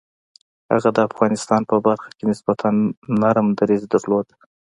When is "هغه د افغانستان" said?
0.71-1.61